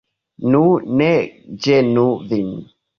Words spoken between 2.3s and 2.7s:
vin!